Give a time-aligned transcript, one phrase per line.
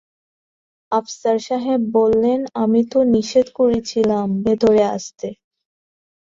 [0.91, 5.27] আফসার সাহেব বললেন, আমি তো নিষেধ করেছিলাম ভেতরে আসতে।